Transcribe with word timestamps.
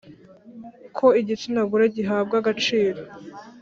ko 0.97 1.07
igitsina 1.21 1.61
gore 1.69 1.85
gihabwa 1.95 2.35
agaciro 2.41 3.01